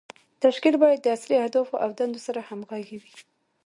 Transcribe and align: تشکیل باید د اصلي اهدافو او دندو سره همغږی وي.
تشکیل 0.43 0.75
باید 0.83 0.99
د 1.01 1.07
اصلي 1.17 1.35
اهدافو 1.39 1.75
او 1.83 1.89
دندو 1.99 2.19
سره 2.27 2.39
همغږی 2.49 2.97
وي. 3.03 3.15